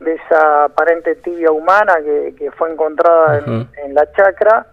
de 0.00 0.14
esa 0.14 0.64
aparente 0.64 1.14
tibia 1.14 1.52
humana 1.52 1.94
que, 2.36 2.50
fue 2.58 2.72
encontrada 2.72 3.38
en, 3.38 3.94
la 3.94 4.10
chacra. 4.10 4.66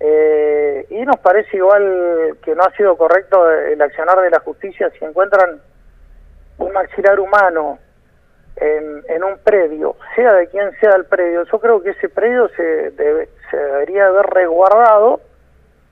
Eh, 0.00 0.84
y 0.90 1.04
nos 1.04 1.16
parece 1.18 1.56
igual 1.56 2.38
que 2.42 2.56
no 2.56 2.64
ha 2.64 2.72
sido 2.72 2.96
correcto 2.96 3.48
el 3.48 3.80
accionar 3.80 4.20
de 4.20 4.30
la 4.30 4.40
justicia 4.40 4.90
si 4.98 5.04
encuentran 5.04 5.60
un 6.58 6.72
maxilar 6.72 7.20
humano 7.20 7.78
en, 8.60 9.02
en 9.08 9.24
un 9.24 9.38
predio, 9.38 9.96
sea 10.14 10.34
de 10.34 10.48
quien 10.48 10.70
sea 10.80 10.96
el 10.96 11.04
predio. 11.04 11.44
Yo 11.44 11.58
creo 11.58 11.82
que 11.82 11.90
ese 11.90 12.08
predio 12.08 12.48
se, 12.56 12.92
se 12.92 13.56
debería 13.56 14.06
haber 14.06 14.26
resguardado 14.26 15.20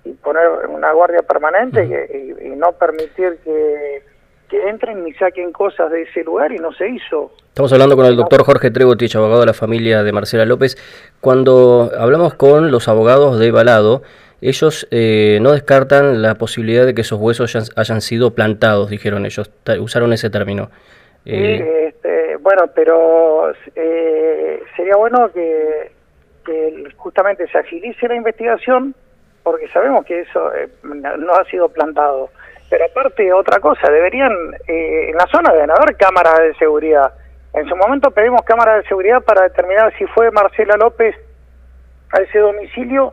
y 0.05 0.13
poner 0.13 0.49
una 0.69 0.93
guardia 0.93 1.23
permanente 1.23 2.37
y 2.43 2.49
no 2.51 2.73
permitir 2.73 3.39
que 3.45 4.03
que 4.49 4.69
entren 4.69 5.07
y 5.07 5.13
saquen 5.15 5.53
cosas 5.53 5.91
de 5.91 6.03
ese 6.03 6.23
lugar 6.23 6.53
y 6.53 6.59
no 6.59 6.73
se 6.73 6.89
hizo. 6.89 7.33
Estamos 7.49 7.73
hablando 7.73 7.97
con 7.97 8.07
el 8.07 8.17
doctor 8.17 8.45
Jorge 8.45 8.71
Trebotich, 8.71 9.17
abogado 9.17 9.41
de 9.41 9.47
la 9.47 9.55
familia 9.55 10.03
de 10.03 10.13
Marcela 10.13 10.45
López. 10.45 10.77
Cuando 11.21 11.91
hablamos 11.99 12.35
con 12.35 12.71
los 12.71 12.89
abogados 12.89 13.39
de 13.39 13.51
Balado, 13.51 14.03
ellos 14.41 14.87
eh, 14.91 15.39
no 15.41 15.53
descartan 15.53 16.23
la 16.23 16.37
posibilidad 16.37 16.85
de 16.87 16.95
que 16.95 17.01
esos 17.01 17.19
huesos 17.19 17.57
hayan, 17.77 18.01
sido 18.01 18.35
plantados, 18.35 18.91
dijeron 18.91 19.27
ellos, 19.27 19.51
usaron 19.81 20.13
ese 20.13 20.31
término. 20.31 20.71
Eh, 21.25 21.89
este, 21.89 22.16
bueno, 22.47 22.69
pero 22.73 23.51
eh, 23.75 24.63
sería 24.77 24.95
bueno 24.95 25.33
que, 25.33 25.91
que, 26.45 26.95
justamente 26.97 27.49
se 27.49 27.59
agilice 27.59 28.07
la 28.07 28.15
investigación, 28.15 28.95
porque 29.43 29.67
sabemos 29.71 30.05
que 30.05 30.21
eso 30.21 30.53
no 30.85 31.33
ha 31.33 31.45
sido 31.51 31.69
plantado. 31.71 32.31
Pero 32.71 32.85
aparte, 32.85 33.33
otra 33.33 33.59
cosa, 33.59 33.91
deberían, 33.91 34.31
eh, 34.69 35.11
en 35.11 35.17
la 35.17 35.27
zona 35.27 35.53
deben 35.53 35.73
haber 35.73 35.97
cámaras 35.97 36.39
de 36.39 36.55
seguridad. 36.55 37.15
En 37.53 37.69
su 37.69 37.75
momento 37.75 38.13
pedimos 38.13 38.43
cámaras 38.43 38.77
de 38.77 38.89
seguridad 38.91 39.25
para 39.25 39.43
determinar 39.43 39.93
si 39.99 40.07
fue 40.07 40.31
Marcela 40.31 40.77
López 40.77 41.17
a 42.13 42.23
ese 42.23 42.39
domicilio 42.39 43.13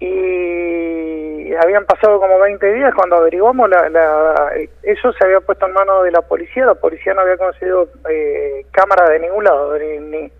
y 0.00 1.54
habían 1.62 1.84
pasado 1.84 2.18
como 2.18 2.38
20 2.38 2.72
días 2.72 2.94
cuando 2.94 3.16
averiguamos, 3.16 3.68
la, 3.68 4.52
eso 4.82 5.12
se 5.12 5.24
había 5.24 5.40
puesto 5.40 5.66
en 5.66 5.72
manos 5.72 6.04
de 6.04 6.10
la 6.10 6.22
policía, 6.22 6.64
la 6.64 6.74
policía 6.74 7.14
no 7.14 7.20
había 7.20 7.36
conseguido 7.36 7.88
eh, 8.08 8.64
cámara 8.70 9.08
de 9.10 9.20
ningún 9.20 9.44
lado, 9.44 9.78
ni, 9.78 10.30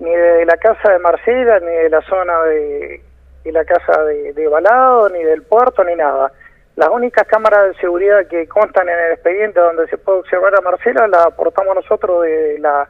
ni, 0.00 0.10
de 0.10 0.44
la 0.46 0.56
casa 0.56 0.90
de 0.90 0.98
Marcela, 0.98 1.60
ni 1.60 1.66
de 1.66 1.90
la 1.90 2.00
zona 2.02 2.42
de, 2.44 3.02
la 3.44 3.64
casa 3.64 4.04
de, 4.04 4.32
de 4.32 4.48
Balado, 4.48 5.08
ni 5.10 5.22
del 5.22 5.42
puerto, 5.42 5.84
ni 5.84 5.94
nada. 5.94 6.32
Las 6.76 6.88
únicas 6.88 7.26
cámaras 7.28 7.68
de 7.68 7.80
seguridad 7.80 8.26
que 8.26 8.48
constan 8.48 8.88
en 8.88 8.98
el 8.98 9.12
expediente 9.12 9.60
donde 9.60 9.86
se 9.88 9.98
puede 9.98 10.20
observar 10.20 10.56
a 10.56 10.60
Marcela 10.60 11.06
la 11.06 11.24
aportamos 11.24 11.74
nosotros 11.76 12.22
de 12.22 12.58
la, 12.58 12.88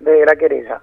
de 0.00 0.26
la 0.26 0.34
querella. 0.34 0.80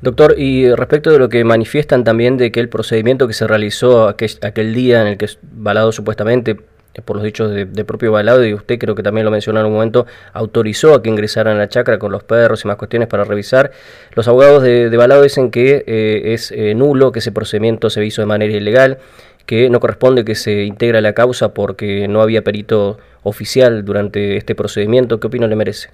Doctor, 0.00 0.34
y 0.38 0.72
respecto 0.74 1.10
de 1.10 1.18
lo 1.18 1.28
que 1.28 1.44
manifiestan 1.44 2.04
también 2.04 2.36
de 2.36 2.52
que 2.52 2.60
el 2.60 2.68
procedimiento 2.68 3.26
que 3.26 3.34
se 3.34 3.46
realizó 3.46 4.08
aquel, 4.08 4.30
aquel 4.42 4.74
día 4.74 5.00
en 5.00 5.08
el 5.08 5.18
que 5.18 5.28
Balado 5.42 5.92
supuestamente, 5.92 6.56
por 7.04 7.16
los 7.16 7.24
dichos 7.24 7.50
de, 7.50 7.84
propio 7.84 8.12
Balado, 8.12 8.44
y 8.44 8.54
usted 8.54 8.78
creo 8.78 8.94
que 8.94 9.02
también 9.02 9.24
lo 9.24 9.30
mencionó 9.30 9.60
en 9.60 9.66
un 9.66 9.72
momento, 9.72 10.06
autorizó 10.32 10.94
a 10.94 11.02
que 11.02 11.08
ingresaran 11.08 11.56
a 11.56 11.60
la 11.60 11.68
chacra 11.68 11.98
con 11.98 12.12
los 12.12 12.22
perros 12.22 12.64
y 12.64 12.68
más 12.68 12.76
cuestiones 12.76 13.08
para 13.08 13.24
revisar, 13.24 13.72
los 14.14 14.28
abogados 14.28 14.62
de, 14.62 14.94
Balado 14.96 15.22
dicen 15.22 15.50
que 15.50 15.84
eh, 15.86 16.34
es 16.34 16.52
eh, 16.52 16.74
nulo, 16.74 17.10
que 17.10 17.18
ese 17.18 17.32
procedimiento 17.32 17.90
se 17.90 18.04
hizo 18.04 18.22
de 18.22 18.26
manera 18.26 18.52
ilegal, 18.52 18.98
que 19.46 19.68
no 19.70 19.80
corresponde 19.80 20.24
que 20.24 20.34
se 20.34 20.64
integre 20.64 20.98
a 20.98 21.00
la 21.00 21.12
causa 21.12 21.52
porque 21.52 22.08
no 22.08 22.22
había 22.22 22.42
perito 22.42 22.98
oficial 23.22 23.84
durante 23.84 24.36
este 24.36 24.54
procedimiento. 24.54 25.20
¿Qué 25.20 25.26
opinión 25.26 25.50
le 25.50 25.56
merece? 25.56 25.90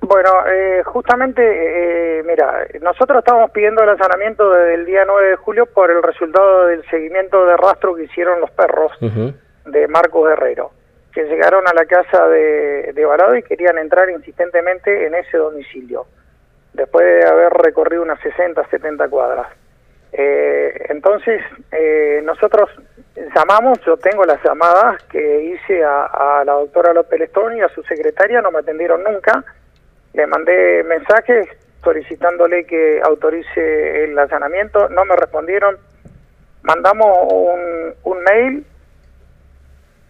Bueno, 0.00 0.30
eh, 0.46 0.82
justamente, 0.84 1.42
eh, 1.42 2.22
mira, 2.24 2.66
nosotros 2.80 3.18
estamos 3.18 3.50
pidiendo 3.50 3.82
el 3.82 3.90
allanamiento 3.90 4.50
desde 4.50 4.74
el 4.74 4.86
día 4.86 5.04
9 5.04 5.30
de 5.30 5.36
julio 5.36 5.66
por 5.66 5.90
el 5.90 6.02
resultado 6.02 6.66
del 6.66 6.88
seguimiento 6.88 7.44
de 7.44 7.56
rastro 7.56 7.94
que 7.94 8.04
hicieron 8.04 8.40
los 8.40 8.50
perros 8.52 8.92
de 9.00 9.88
Marcos 9.88 10.28
Guerrero, 10.28 10.70
que 11.12 11.24
llegaron 11.24 11.66
a 11.66 11.74
la 11.74 11.84
casa 11.84 12.28
de, 12.28 12.92
de 12.94 13.04
Balado 13.04 13.36
y 13.36 13.42
querían 13.42 13.76
entrar 13.78 14.08
insistentemente 14.08 15.06
en 15.06 15.14
ese 15.14 15.36
domicilio, 15.36 16.06
después 16.72 17.04
de 17.04 17.28
haber 17.28 17.52
recorrido 17.52 18.02
unas 18.02 18.20
60, 18.20 18.66
70 18.68 19.08
cuadras. 19.08 19.48
Eh, 20.12 20.86
entonces, 20.88 21.42
eh, 21.70 22.20
nosotros 22.24 22.70
llamamos, 23.34 23.78
yo 23.84 23.96
tengo 23.96 24.24
las 24.24 24.42
llamadas 24.42 25.02
que 25.04 25.44
hice 25.44 25.84
a, 25.84 26.42
la 26.44 26.52
doctora 26.54 26.92
López 26.92 27.20
Lestón 27.20 27.56
y 27.56 27.60
a 27.60 27.68
su 27.68 27.82
secretaria, 27.82 28.40
no 28.40 28.50
me 28.50 28.60
atendieron 28.60 29.02
nunca. 29.02 29.44
Le 30.14 30.26
mandé 30.26 30.82
mensajes 30.84 31.48
solicitándole 31.82 32.64
que 32.64 33.00
autorice 33.02 34.04
el 34.04 34.18
allanamiento, 34.18 34.88
no 34.88 35.04
me 35.04 35.16
respondieron. 35.16 35.76
Mandamos 36.62 37.32
un, 38.04 38.22
mail 38.24 38.64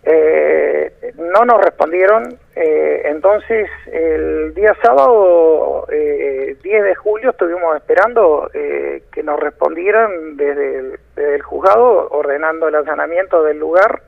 eh, 0.04 0.92
no 1.18 1.44
nos 1.44 1.62
respondieron, 1.62 2.38
eh, 2.56 3.02
entonces 3.04 3.68
el 3.92 4.54
día 4.54 4.74
sábado, 4.82 5.86
eh, 5.92 6.56
10 6.62 6.84
de 6.84 6.94
julio, 6.94 7.30
estuvimos 7.30 7.76
esperando 7.76 8.50
eh, 8.54 9.02
que 9.12 9.22
nos 9.22 9.38
respondieran 9.38 10.36
desde 10.36 10.98
el, 11.16 11.42
juzgado 11.42 12.08
ordenando 12.10 12.68
el 12.68 12.74
allanamiento 12.76 13.42
del 13.42 13.58
lugar. 13.58 14.02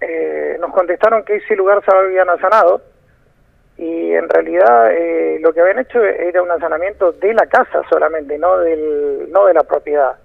Eh, 0.00 0.56
nos 0.60 0.72
contestaron 0.72 1.24
que 1.24 1.36
ese 1.36 1.56
lugar 1.56 1.82
se 1.84 1.94
habían 1.94 2.28
allanado 2.28 2.82
y 3.76 4.12
en 4.12 4.28
realidad 4.28 4.92
lo 5.40 5.52
que 5.52 5.60
habían 5.60 5.80
hecho 5.80 6.02
era 6.04 6.42
un 6.42 6.50
allanamiento 6.50 7.12
de 7.12 7.34
la 7.34 7.46
casa 7.46 7.82
solamente, 7.88 8.38
no, 8.38 8.58
del, 8.58 9.30
no 9.30 9.46
de 9.46 9.54
la 9.54 9.64
propiedad. 9.64 10.16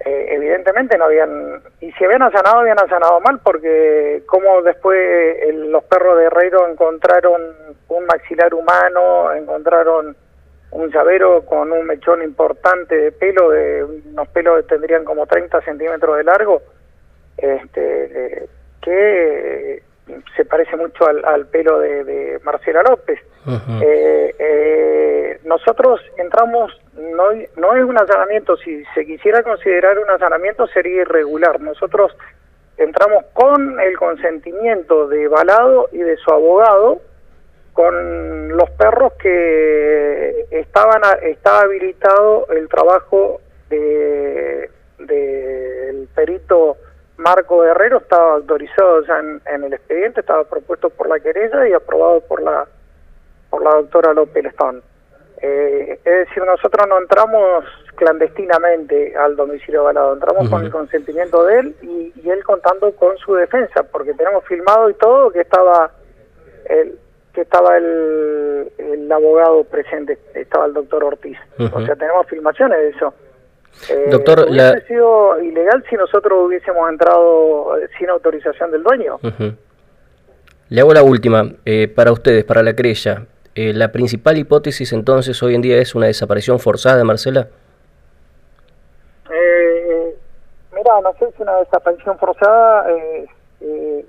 Eh, 0.00 0.34
evidentemente 0.34 0.98
no 0.98 1.06
habían, 1.06 1.62
y 1.80 1.90
si 1.92 2.04
habían 2.04 2.22
allanado, 2.22 2.58
habían 2.58 2.78
allanado 2.78 3.20
mal, 3.20 3.40
porque 3.42 4.22
como 4.26 4.60
después 4.62 4.98
los 5.54 5.84
perros 5.84 6.18
de 6.18 6.24
Herrero 6.24 6.68
encontraron 6.68 7.40
un 7.88 8.06
maxilar 8.06 8.52
humano, 8.52 9.32
encontraron 9.32 10.14
un 10.72 10.90
llavero 10.90 11.46
con 11.46 11.72
un 11.72 11.86
mechón 11.86 12.22
importante 12.22 12.96
de 12.96 13.12
pelo, 13.12 13.50
de 13.50 13.84
unos 13.84 14.28
pelos 14.28 14.56
que 14.62 14.74
tendrían 14.74 15.04
como 15.04 15.26
30 15.26 15.62
centímetros 15.62 16.16
de 16.18 16.24
largo, 16.24 16.60
este, 17.38 18.48
que 18.82 19.82
se 19.82 19.93
parece 20.54 20.76
mucho 20.76 21.04
al, 21.08 21.46
pelo 21.46 21.80
de, 21.80 22.38
Marcela 22.44 22.80
López. 22.88 23.18
Eh, 23.82 24.34
eh, 24.38 25.40
nosotros 25.42 26.00
entramos, 26.16 26.70
no, 26.96 27.24
no 27.56 27.74
es 27.74 27.82
un 27.82 27.98
allanamiento, 27.98 28.56
si 28.58 28.84
se 28.94 29.04
quisiera 29.04 29.42
considerar 29.42 29.98
un 29.98 30.08
allanamiento 30.08 30.68
sería 30.68 31.02
irregular. 31.02 31.60
Nosotros 31.60 32.16
entramos 32.76 33.24
con 33.32 33.80
el 33.80 33.98
consentimiento 33.98 35.08
de 35.08 35.26
Balado 35.26 35.88
y 35.90 35.98
de 35.98 36.16
su 36.18 36.30
abogado, 36.30 37.00
con 37.72 38.50
los 38.56 38.70
perros 38.78 39.12
que 39.14 40.46
estaban 40.52 41.02
estaba 41.22 41.62
habilitado 41.62 42.46
el 42.50 42.68
trabajo 42.68 43.40
de 43.70 44.70
del 44.98 46.06
perito 46.14 46.76
Marco 47.16 47.60
Guerrero 47.60 47.98
estaba 47.98 48.34
autorizado 48.34 49.02
ya 49.04 49.18
en, 49.18 49.64
el 49.64 49.72
expediente, 49.72 50.20
estaba 50.20 50.44
propuesto 50.44 50.90
por 50.90 51.08
la 51.08 51.20
querella 51.20 51.68
y 51.68 51.72
aprobado 51.72 52.20
por 52.22 52.42
la 52.42 52.66
por 53.50 53.62
la 53.62 53.70
doctora 53.70 54.12
López 54.12 54.42
Lestón. 54.42 54.82
Eh, 55.40 56.00
es 56.04 56.28
decir, 56.28 56.42
nosotros 56.44 56.88
no 56.88 56.98
entramos 56.98 57.64
clandestinamente 57.94 59.16
al 59.16 59.36
domicilio 59.36 59.84
Balado, 59.84 60.14
entramos 60.14 60.48
con 60.48 60.64
el 60.64 60.72
consentimiento 60.72 61.44
de 61.44 61.58
él 61.60 61.76
y, 61.82 62.28
él 62.28 62.42
contando 62.42 62.90
con 62.96 63.16
su 63.18 63.34
defensa, 63.34 63.84
porque 63.84 64.14
tenemos 64.14 64.44
filmado 64.46 64.90
y 64.90 64.94
todo 64.94 65.30
que 65.30 65.42
estaba 65.42 65.90
el, 66.64 66.98
que 67.32 67.42
estaba 67.42 67.76
el, 67.76 68.72
el 68.78 69.12
abogado 69.12 69.62
presente, 69.64 70.18
estaba 70.34 70.66
el 70.66 70.72
doctor 70.72 71.04
Ortiz. 71.04 71.38
O 71.58 71.80
sea, 71.84 71.94
tenemos 71.94 72.26
filmaciones 72.26 72.78
de 72.78 72.88
eso. 72.88 73.14
Eh, 73.88 74.08
doctor, 74.10 74.46
hubiese 74.48 74.86
sido 74.86 75.40
ilegal 75.42 75.84
si 75.88 75.96
nosotros 75.96 76.46
hubiésemos 76.46 76.88
entrado 76.90 77.76
eh, 77.78 77.88
sin 77.98 78.08
autorización 78.08 78.70
del 78.70 78.82
dueño. 78.82 79.18
Le 80.70 80.80
hago 80.80 80.94
la 80.94 81.02
última, 81.02 81.52
eh, 81.64 81.88
para 81.88 82.12
ustedes, 82.12 82.44
para 82.44 82.62
la 82.62 82.74
querella. 82.74 83.26
Eh, 83.54 83.72
¿La 83.72 83.92
principal 83.92 84.36
hipótesis 84.36 84.92
entonces 84.92 85.40
hoy 85.42 85.54
en 85.54 85.62
día 85.62 85.76
es 85.76 85.94
una 85.94 86.06
desaparición 86.06 86.58
forzada 86.58 86.96
de 86.96 87.04
Marcela? 87.04 87.48
Eh, 89.30 90.16
mira, 90.74 91.00
no 91.00 91.12
sé 91.18 91.30
si 91.36 91.42
una 91.42 91.56
desaparición 91.58 92.18
forzada, 92.18 92.90
eh, 92.90 94.04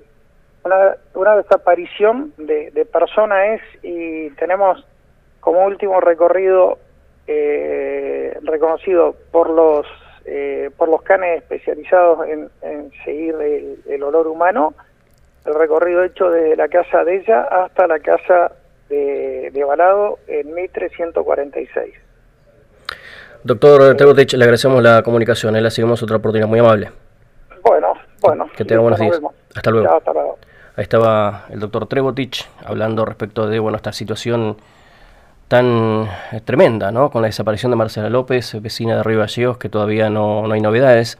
una, 0.64 0.96
una, 1.14 1.36
desaparición 1.36 2.32
de, 2.38 2.72
de 2.72 2.84
persona 2.86 3.54
es 3.54 3.62
y 3.84 4.30
tenemos 4.30 4.84
como 5.38 5.64
último 5.64 6.00
recorrido 6.00 6.78
eh, 7.26 8.38
reconocido 8.42 9.16
por 9.30 9.50
los 9.50 9.86
eh, 10.24 10.70
por 10.76 10.88
los 10.88 11.02
canes 11.02 11.38
especializados 11.42 12.26
en, 12.26 12.50
en 12.62 12.90
seguir 13.04 13.34
el, 13.36 13.78
el 13.88 14.02
olor 14.02 14.26
humano, 14.26 14.74
el 15.44 15.54
recorrido 15.54 16.02
hecho 16.02 16.30
desde 16.30 16.56
la 16.56 16.68
casa 16.68 17.04
de 17.04 17.18
ella 17.18 17.42
hasta 17.42 17.86
la 17.86 18.00
casa 18.00 18.50
de, 18.88 19.50
de 19.52 19.64
Balado 19.64 20.18
en 20.26 20.52
1346. 20.52 21.94
Doctor 23.44 23.96
Tegotech, 23.96 24.32
le 24.32 24.44
agradecemos 24.44 24.82
la 24.82 25.02
comunicación, 25.02 25.54
¿eh? 25.54 25.60
le 25.60 25.70
seguimos 25.70 26.02
otra 26.02 26.16
oportunidad 26.16 26.48
muy 26.48 26.58
amable. 26.58 26.90
Bueno, 27.62 27.94
bueno. 28.20 28.50
Que 28.56 28.64
tenga 28.64 28.80
buenos 28.80 28.98
días. 28.98 29.20
Hasta 29.54 29.70
luego. 29.70 29.96
hasta 29.96 30.12
luego. 30.12 30.38
Ahí 30.76 30.82
estaba 30.82 31.46
el 31.50 31.60
doctor 31.60 31.86
Trebotich 31.86 32.48
hablando 32.64 33.04
respecto 33.04 33.46
de 33.46 33.58
bueno 33.60 33.76
esta 33.76 33.92
situación 33.92 34.56
tan 35.48 36.08
eh, 36.32 36.40
tremenda, 36.44 36.90
¿no? 36.90 37.10
Con 37.10 37.22
la 37.22 37.28
desaparición 37.28 37.70
de 37.70 37.76
Marcela 37.76 38.10
López, 38.10 38.60
vecina 38.60 38.96
de 38.96 39.02
Río 39.02 39.20
Gallegos, 39.20 39.58
que 39.58 39.68
todavía 39.68 40.10
no, 40.10 40.46
no 40.46 40.54
hay 40.54 40.60
novedades. 40.60 41.18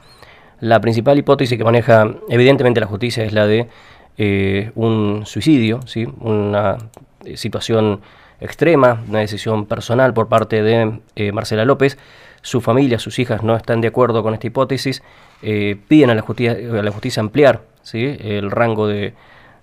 La 0.61 0.81
principal 0.81 1.19
hipótesis 1.19 1.57
que 1.57 1.65
maneja 1.65 2.15
evidentemente 2.29 2.81
la 2.81 2.87
justicia 2.87 3.25
es 3.25 3.33
la 3.33 3.47
de 3.47 3.69
eh, 4.19 4.73
un 4.75 5.23
suicidio, 5.27 5.81
¿sí? 5.87 6.09
una 6.21 6.79
eh, 7.25 7.37
situación 7.37 8.01
extrema, 8.41 9.03
una 9.09 9.21
decisión 9.21 9.67
personal 9.67 10.13
por 10.13 10.29
parte 10.29 10.63
de 10.63 11.01
Marcela 11.33 11.65
López. 11.65 11.99
Su 12.43 12.61
familia, 12.61 12.99
sus 12.99 13.19
hijas 13.19 13.43
no 13.43 13.57
están 13.57 13.81
de 13.81 13.89
acuerdo 13.89 14.23
con 14.23 14.35
esta 14.35 14.47
hipótesis, 14.47 15.03
piden 15.41 16.11
a 16.11 16.15
la, 16.15 16.21
justicia, 16.21 16.53
a 16.53 16.83
la 16.83 16.91
justicia 16.91 17.21
ampliar 17.21 17.63
¿sí? 17.83 18.17
el 18.21 18.51
rango 18.51 18.87
de, 18.87 19.15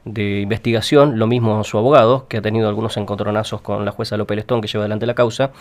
de, 0.05 0.41
investigación, 0.41 1.19
lo 1.19 1.27
mismo 1.27 1.63
su 1.63 1.77
abogado, 1.77 2.27
que 2.27 2.38
ha 2.38 2.41
tenido 2.41 2.67
algunos 2.67 2.98
encontronazos 2.98 3.62
con 3.62 3.86
la 3.86 3.91
jueza 3.91 4.17
López 4.17 4.38
Lestón, 4.38 4.62
que 4.62 4.67
lleva 4.67 4.83
adelante 4.83 5.05
la 5.05 5.13
causa. 5.13 5.51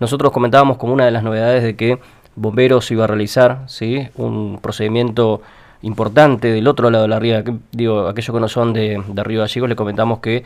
Nosotros 0.00 0.32
comentábamos 0.32 0.76
como 0.76 0.92
una 0.92 1.04
de 1.04 1.10
las 1.10 1.22
novedades 1.22 1.62
de 1.62 1.76
que 1.76 1.98
Bomberos 2.34 2.90
iba 2.90 3.04
a 3.04 3.06
realizar 3.06 3.64
¿sí? 3.66 4.08
un 4.16 4.58
procedimiento 4.62 5.42
importante 5.82 6.52
del 6.52 6.66
otro 6.68 6.90
lado 6.90 7.04
de 7.04 7.08
la 7.08 7.18
ría, 7.18 7.44
digo, 7.72 8.06
aquellos 8.06 8.34
que 8.34 8.40
no 8.40 8.48
son 8.48 8.72
de, 8.72 9.02
de 9.06 9.24
Río 9.24 9.40
Gallegos, 9.40 9.68
le 9.68 9.76
comentamos 9.76 10.20
que 10.20 10.44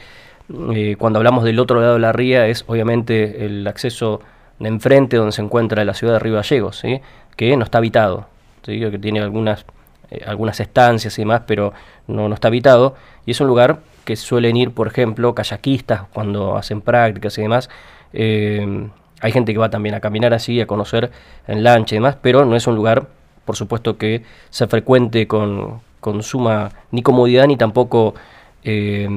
eh, 0.74 0.96
cuando 0.98 1.18
hablamos 1.18 1.44
del 1.44 1.58
otro 1.58 1.80
lado 1.80 1.94
de 1.94 2.00
la 2.00 2.12
ría 2.12 2.46
es 2.46 2.64
obviamente 2.68 3.44
el 3.44 3.66
acceso 3.66 4.20
de 4.58 4.68
enfrente 4.68 5.16
donde 5.16 5.32
se 5.32 5.42
encuentra 5.42 5.84
la 5.84 5.94
ciudad 5.94 6.14
de 6.14 6.18
Río 6.20 6.34
Gallegos, 6.34 6.78
¿sí? 6.78 7.00
que 7.36 7.56
no 7.56 7.64
está 7.64 7.78
habitado, 7.78 8.26
que 8.62 8.98
tiene 8.98 9.20
algunas, 9.20 9.64
eh, 10.10 10.22
algunas 10.26 10.60
estancias 10.60 11.18
y 11.18 11.22
demás, 11.22 11.42
pero 11.46 11.72
no, 12.06 12.28
no 12.28 12.34
está 12.34 12.48
habitado, 12.48 12.94
y 13.24 13.32
es 13.32 13.40
un 13.40 13.46
lugar 13.48 13.80
que 14.04 14.16
suelen 14.16 14.56
ir, 14.56 14.70
por 14.72 14.86
ejemplo, 14.86 15.34
kayakistas 15.34 16.02
cuando 16.12 16.56
hacen 16.56 16.80
prácticas 16.80 17.36
y 17.38 17.42
demás. 17.42 17.68
Eh, 18.12 18.88
hay 19.20 19.32
gente 19.32 19.52
que 19.52 19.58
va 19.58 19.70
también 19.70 19.94
a 19.94 20.00
caminar 20.00 20.34
así, 20.34 20.60
a 20.60 20.66
conocer 20.66 21.10
en 21.48 21.64
lancha 21.64 21.94
y 21.94 21.98
demás, 21.98 22.16
pero 22.20 22.44
no 22.44 22.54
es 22.54 22.66
un 22.66 22.76
lugar, 22.76 23.06
por 23.44 23.56
supuesto, 23.56 23.96
que 23.96 24.22
se 24.50 24.66
frecuente 24.66 25.26
con, 25.26 25.80
con 26.00 26.22
suma 26.22 26.70
ni 26.92 27.02
comodidad 27.02 27.46
ni 27.46 27.56
tampoco 27.56 28.14
eh, 28.62 29.08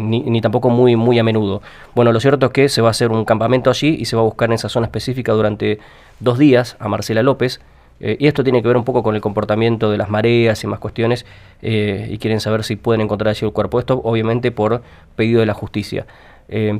ni, 0.00 0.40
tampoco 0.40 0.68
muy, 0.68 0.96
muy 0.96 1.18
a 1.18 1.24
menudo. 1.24 1.62
Bueno, 1.94 2.12
lo 2.12 2.20
cierto 2.20 2.46
es 2.46 2.52
que 2.52 2.68
se 2.68 2.82
va 2.82 2.88
a 2.88 2.90
hacer 2.90 3.10
un 3.10 3.24
campamento 3.24 3.70
allí 3.70 3.96
y 3.98 4.04
se 4.04 4.16
va 4.16 4.22
a 4.22 4.24
buscar 4.24 4.50
en 4.50 4.54
esa 4.54 4.68
zona 4.68 4.86
específica 4.86 5.32
durante 5.32 5.78
dos 6.20 6.38
días 6.38 6.76
a 6.78 6.88
Marcela 6.88 7.22
López. 7.22 7.60
Eh, 8.02 8.16
y 8.20 8.26
esto 8.26 8.44
tiene 8.44 8.60
que 8.60 8.68
ver 8.68 8.76
un 8.76 8.84
poco 8.84 9.02
con 9.02 9.14
el 9.14 9.22
comportamiento 9.22 9.90
de 9.90 9.96
las 9.96 10.10
mareas 10.10 10.62
y 10.62 10.66
más 10.66 10.80
cuestiones. 10.80 11.24
Eh, 11.62 12.08
y 12.10 12.18
quieren 12.18 12.40
saber 12.40 12.64
si 12.64 12.76
pueden 12.76 13.00
encontrar 13.00 13.30
allí 13.30 13.46
el 13.46 13.52
cuerpo. 13.52 13.78
Esto, 13.78 14.00
obviamente, 14.04 14.50
por 14.50 14.82
pedido 15.16 15.40
de 15.40 15.46
la 15.46 15.54
justicia. 15.54 16.06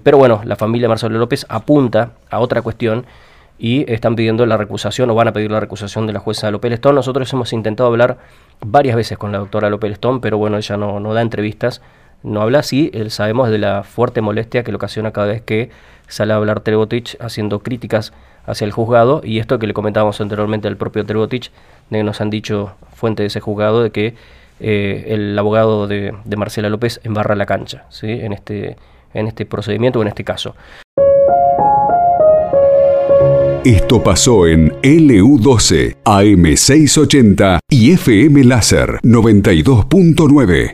pero 0.03 0.19
bueno, 0.19 0.43
la 0.45 0.57
familia 0.57 0.85
de 0.87 0.89
Marcela 0.91 1.17
López 1.17 1.47
apunta 1.49 2.13
a 2.29 2.41
otra 2.41 2.61
cuestión 2.61 3.07
y 3.59 3.91
están 3.91 4.17
pidiendo 4.17 4.45
la 4.45 4.59
recusación 4.59 5.09
o 5.09 5.15
van 5.15 5.29
a 5.29 5.33
pedir 5.33 5.51
la 5.51 5.61
recusación 5.61 6.07
de 6.07 6.13
la 6.13 6.19
jueza 6.19 6.51
López 6.51 6.71
Lestón. 6.71 6.95
Nosotros 6.97 7.33
hemos 7.33 7.53
intentado 7.55 7.89
hablar 7.89 8.19
varias 8.61 8.97
veces 8.97 9.17
con 9.17 9.33
la 9.33 9.39
doctora 9.39 9.71
López 9.71 9.91
Lestón, 9.91 10.21
pero 10.21 10.37
bueno, 10.37 10.59
ella 10.59 10.77
no, 10.77 11.01
no 11.01 11.15
da 11.15 11.23
entrevistas 11.23 11.81
no 12.23 12.41
habla 12.41 12.61
así, 12.61 12.91
sabemos 13.09 13.51
de 13.51 13.59
la 13.59 13.83
fuerte 13.83 14.21
molestia 14.21 14.63
que 14.63 14.71
le 14.71 14.77
ocasiona 14.77 15.13
cada 15.13 15.29
vez 15.29 15.43
que 15.43 15.71
sale 16.07 16.33
a 16.33 16.37
hablar 16.37 16.61
Trebotich 16.61 17.17
haciendo 17.21 17.61
críticas 17.61 18.13
hacia 18.46 18.64
el 18.64 18.72
juzgado 18.72 19.20
y 19.24 19.38
esto 19.38 19.59
que 19.59 19.66
le 19.66 19.74
comentábamos 19.74 20.20
anteriormente 20.20 20.68
al 20.68 20.76
propio 20.76 21.05
que 21.05 22.02
nos 22.05 22.20
han 22.20 22.31
dicho 22.31 22.72
fuente 22.94 23.22
de 23.22 23.28
ese 23.28 23.40
juzgado 23.40 23.83
de 23.83 23.90
que 23.90 24.14
eh, 24.61 25.05
el 25.09 25.38
abogado 25.38 25.87
de, 25.87 26.14
de, 26.24 26.37
Marcela 26.37 26.68
López 26.68 27.00
embarra 27.05 27.35
la 27.35 27.46
cancha 27.46 27.85
¿sí? 27.88 28.09
en, 28.09 28.33
este, 28.33 28.76
en 29.12 29.26
este 29.26 29.44
procedimiento 29.44 29.98
o 29.98 30.02
en 30.02 30.09
este 30.09 30.24
caso. 30.24 30.55
Esto 33.64 34.02
pasó 34.02 34.48
en 34.48 34.72
LU12, 34.83 35.98
AM680 36.05 37.59
y 37.70 37.92
FM 37.92 38.42
Láser 38.42 38.98
92.9. 39.02 40.70